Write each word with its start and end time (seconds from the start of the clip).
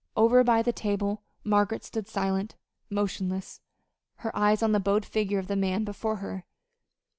Over 0.17 0.43
by 0.43 0.63
the 0.63 0.73
table 0.73 1.21
Margaret 1.43 1.83
stood 1.83 2.07
silent, 2.07 2.55
motionless, 2.89 3.61
her 4.15 4.35
eyes 4.35 4.63
on 4.63 4.71
the 4.71 4.79
bowed 4.79 5.05
figure 5.05 5.37
of 5.37 5.45
the 5.45 5.55
man 5.55 5.83
before 5.83 6.15
her. 6.15 6.43